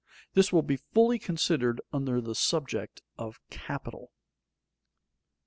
[0.33, 4.09] This will be fully considered under the subject of capital.